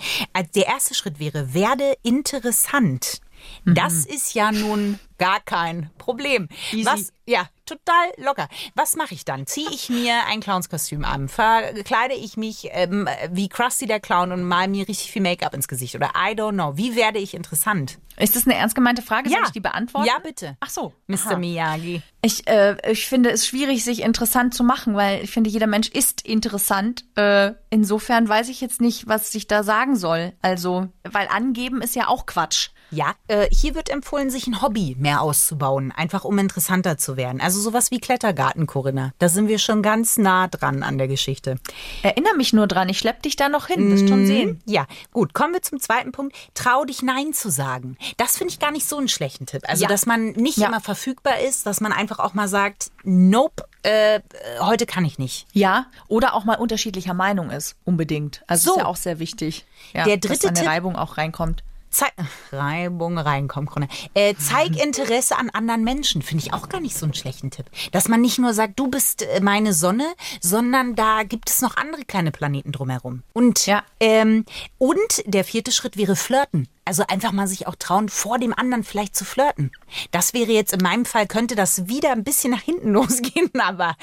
[0.56, 3.22] Der erste Schritt wäre, werde interessant.
[3.66, 6.50] Das ist ja nun gar kein Problem.
[6.72, 6.86] Easy.
[6.86, 8.50] Was, ja, total locker.
[8.76, 9.48] Was mache ich dann?
[9.48, 11.30] Ziehe ich mir ein Clownskostüm an?
[11.30, 15.68] Verkleide ich mich ähm, wie Krusty der Clown und mal mir richtig viel Make-up ins
[15.70, 15.96] Gesicht?
[15.96, 16.76] Oder I don't know.
[16.76, 18.00] Wie werde ich interessant?
[18.18, 19.30] Ist das eine ernst gemeinte Frage?
[19.30, 19.46] Soll Ja.
[19.46, 20.08] ich die beantworten?
[20.08, 20.58] Ja, bitte.
[20.60, 20.94] Ach so.
[21.08, 21.18] Mr.
[21.28, 21.38] Aha.
[21.38, 22.02] Miyagi.
[22.22, 25.88] Ich, äh, ich finde es schwierig, sich interessant zu machen, weil ich finde, jeder Mensch
[25.88, 27.06] ist interessant.
[27.16, 30.34] Äh, insofern weiß ich jetzt nicht, was ich da sagen soll.
[30.42, 32.70] Also, weil angeben ist ja auch Quatsch.
[32.94, 37.42] Ja, äh, hier wird empfohlen, sich ein Hobby mehr auszubauen, einfach um interessanter zu werden.
[37.42, 39.14] Also sowas wie Klettergarten, Corinna.
[39.20, 41.58] Da sind wir schon ganz nah dran an der Geschichte.
[42.04, 44.62] Erinnere mich nur dran, ich schlepp dich da noch hin, wirst schon sehen.
[44.66, 45.34] Ja, gut.
[45.34, 46.36] Kommen wir zum zweiten Punkt.
[46.54, 47.98] Trau dich Nein zu sagen.
[48.18, 49.64] Das finde ich gar nicht so einen schlechten Tipp.
[49.68, 49.88] Also, Ja.
[49.90, 50.68] dass man nicht Ja.
[50.68, 54.20] immer verfügbar ist, dass man einfach auch mal sagt, nope, äh,
[54.60, 55.48] heute kann ich nicht.
[55.54, 58.44] Ja, oder auch mal unterschiedlicher Meinung ist, unbedingt.
[58.48, 58.72] Also So.
[58.76, 59.66] ist ja auch sehr wichtig.
[59.94, 61.64] Ja, Der dass dritte da eine Tipp- Reibung auch reinkommt.
[61.94, 62.08] Zei
[62.52, 63.88] Reibung reinkommen, Corinna.
[64.16, 67.68] Äh, zeig Interesse an anderen Menschen, finde ich auch gar nicht so einen schlechten Tipp.
[67.92, 70.06] Dass man nicht nur sagt, du bist äh, meine Sonne,
[70.42, 73.22] sondern da gibt es noch andere kleine Planeten drumherum.
[73.34, 73.84] Und, Ja.
[74.00, 74.44] ähm,
[74.80, 76.68] und der vierte Schritt wäre flirten.
[76.86, 79.72] Also einfach mal sich auch trauen, vor dem anderen vielleicht zu flirten.
[80.12, 83.96] Das wäre jetzt in meinem Fall, könnte das wieder ein bisschen nach hinten losgehen, aber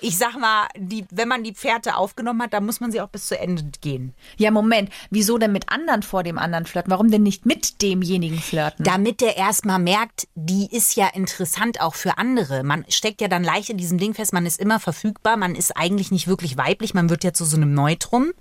[0.00, 3.08] ich sag mal, die, wenn man die Pferde aufgenommen hat, dann muss man sie auch
[3.08, 4.14] bis zu Ende gehen.
[4.36, 6.90] Ja, Moment, wieso denn mit anderen vor dem anderen flirten?
[6.90, 8.84] Warum denn nicht mit demjenigen flirten?
[8.84, 12.62] Damit der erstmal merkt, die ist ja interessant auch für andere.
[12.62, 15.76] Man steckt ja dann leicht in diesem Ding fest, man ist immer verfügbar, man ist
[15.76, 18.32] eigentlich nicht wirklich weiblich, man wird ja zu so einem Neutrum.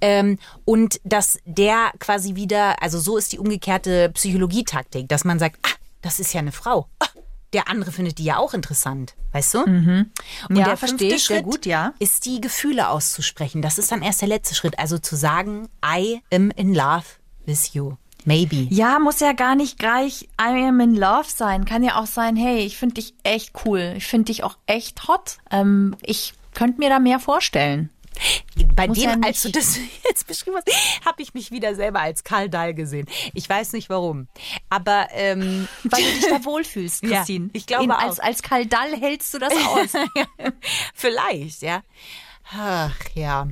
[0.00, 5.58] Ähm, und dass der quasi wieder, also so ist die umgekehrte Psychologietaktik, dass man sagt,
[5.62, 6.88] ah, das ist ja eine Frau.
[6.98, 7.08] Ah,
[7.52, 9.58] der andere findet die ja auch interessant, weißt du?
[10.48, 11.94] Und Ja, der fünfte Schritt gut, ja.
[12.00, 13.62] ist die Gefühle auszusprechen.
[13.62, 14.78] Das ist dann erst der letzte Schritt.
[14.78, 17.04] Also zu sagen, I am in love
[17.46, 17.94] with you.
[18.24, 18.66] Maybe.
[18.70, 21.64] Ja, muss ja gar nicht gleich I am in love sein.
[21.64, 23.94] Kann ja auch sein, hey, ich finde dich echt cool.
[23.96, 25.38] Ich finde dich auch echt hot.
[25.50, 27.90] Ähm, ich könnte mir da mehr vorstellen.
[28.76, 30.68] Bei Muss dem, ja als du das jetzt beschrieben hast,
[31.04, 33.06] habe ich mich wieder selber als Karl Dahl gesehen.
[33.32, 34.28] Ich weiß nicht warum.
[34.70, 37.50] Aber ähm, Weil du dich da wohlfühlst, Ja, Christine.
[37.52, 37.98] ich glaube In, auch.
[37.98, 39.92] als, als Kaldall hältst du das aus.
[40.94, 41.82] vielleicht, ja.
[42.52, 43.48] Ach ja.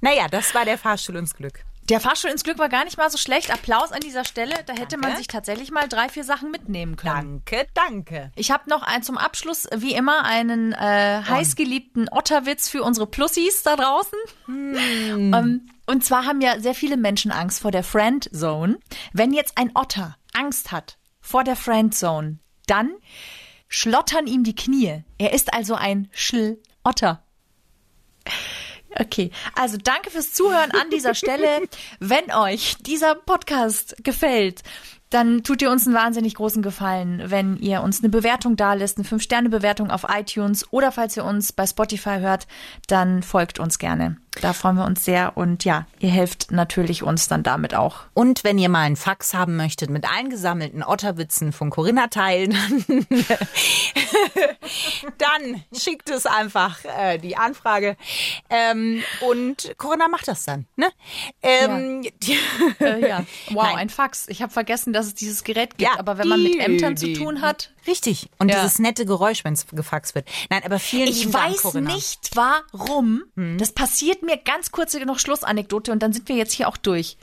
[0.00, 1.64] Naja, das war der Fahrstuhl ins Glück.
[1.88, 3.52] Der Fahrstuhl ins Glück war gar nicht mal so schlecht.
[3.52, 4.54] Applaus an dieser Stelle.
[4.64, 5.18] Da hätte man Danke.
[5.18, 7.42] sich tatsächlich mal drei, vier Sachen mitnehmen können.
[7.44, 8.32] Danke, danke.
[8.36, 13.62] Ich habe noch ein, zum Abschluss, wie immer, einen äh, heißgeliebten Otterwitz für unsere Plussis
[13.62, 14.18] da draußen.
[14.48, 18.78] Ähm, und zwar haben ja sehr viele Menschen Angst vor der Friendzone.
[19.12, 22.92] Wenn jetzt ein Otter Angst hat vor der Friendzone, dann
[23.68, 25.04] schlottern ihm die Knie.
[25.18, 27.22] Er ist also ein Schlotter.
[28.98, 31.62] Okay, also danke fürs Zuhören an dieser Stelle.
[31.98, 34.62] Wenn euch dieser Podcast gefällt,
[35.10, 39.06] dann tut ihr uns einen wahnsinnig großen Gefallen, wenn ihr uns eine Bewertung dalässt, eine
[39.06, 42.46] 5-Sterne-Bewertung auf iTunes oder falls ihr uns bei Spotify hört,
[42.88, 44.16] dann folgt uns gerne.
[44.40, 48.00] Da freuen wir uns sehr und ja, ihr helft natürlich uns dann damit auch.
[48.14, 52.52] Und wenn ihr mal einen Fax haben möchtet mit allen gesammelten Otterwitzen von Corinna teilen,
[55.18, 57.96] dann schickt es einfach äh, die Anfrage.
[58.50, 60.66] Ähm, und Corinna macht das dann.
[60.76, 60.90] Ne?
[61.42, 62.36] Ähm, die,
[62.80, 63.76] Äh, ja, wow, Nein.
[63.76, 64.26] ein Fax.
[64.28, 66.96] Ich habe vergessen, dass es dieses Gerät gibt, Ja, aber wenn man mit die- Ämtern
[66.96, 68.30] zu tun hat, Richtig.
[68.38, 68.62] Und Ja.
[68.62, 70.26] dieses nette Geräusch, wenn es gefaxt wird.
[70.48, 71.92] Nein, aber vielen Ich lieben Dank, weiß Corinna.
[71.94, 73.24] nicht warum.
[73.58, 77.16] Das passiert mir ganz kurze noch Schlussanekdote und dann sind wir jetzt hier auch durch.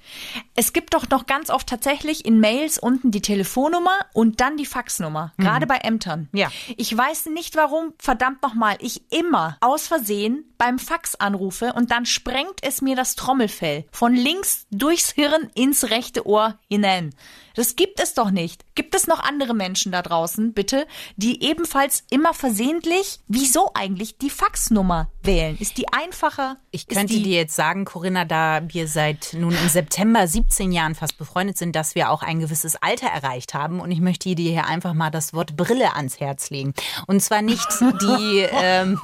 [0.55, 4.65] Es gibt doch noch ganz oft tatsächlich in Mails unten die Telefonnummer und dann die
[4.65, 5.33] Faxnummer.
[5.37, 6.29] Gerade bei Ämtern.
[6.33, 6.51] Ja.
[6.77, 12.05] Ich weiß nicht warum, verdammt nochmal, ich immer aus Versehen beim Fax anrufe und dann
[12.05, 17.15] sprengt es mir das Trommelfell von links durchs Hirn ins rechte Ohr hinein.
[17.55, 18.63] Das gibt es doch nicht.
[18.75, 24.29] Gibt es noch andere Menschen da draußen, bitte, die ebenfalls immer versehentlich, wieso eigentlich, die
[24.29, 25.57] Faxnummer wählen?
[25.59, 26.57] Ist die einfacher?
[26.71, 30.95] Ich könnte die, dir jetzt sagen, Corinna, da wir seit nun im September 17 Jahren
[30.95, 33.79] fast befreundet sind, dass wir auch ein gewisses Alter erreicht haben.
[33.79, 36.73] Und ich möchte dir hier einfach mal das Wort Brille ans Herz legen.
[37.07, 38.99] Und zwar nicht die, ähm,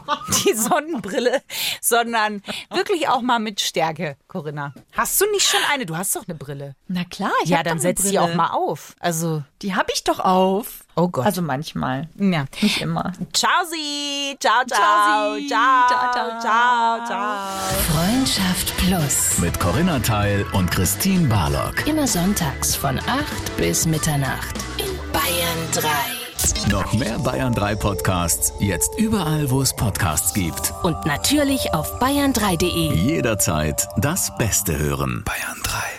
[0.46, 1.42] die Sonnenbrille,
[1.82, 2.42] sondern
[2.74, 4.74] wirklich auch mal mit Stärke, Corinna.
[4.94, 5.86] Hast du nicht schon eine?
[5.86, 6.76] Du hast doch eine Brille.
[6.88, 8.96] Na klar, ich ja, dann setz sie auch mal auf.
[9.00, 10.84] Also, Die habe ich doch auf.
[10.96, 11.26] Oh Gott.
[11.26, 12.08] Also manchmal.
[12.20, 12.46] ja.
[12.62, 13.12] Nicht immer.
[13.34, 14.36] Ciao, sie.
[14.40, 15.38] Ciao, ciao.
[15.48, 17.06] Ciao, Ciao, ciao, ciao, ciao.
[17.06, 17.96] ciao, ciao.
[17.96, 19.40] Freundschaft Plus.
[19.40, 21.88] Mit Corinna Teil und Christine Barlock.
[21.88, 26.72] Immer sonntags von 8 bis Mitternacht in Bayern 3.
[26.72, 30.72] Noch mehr Bayern 3 Podcasts, jetzt überall, wo es Podcasts gibt.
[30.84, 32.94] Und natürlich auf bayern3.de.
[32.96, 35.24] Jederzeit das Beste hören.
[35.26, 35.97] Bayern 3.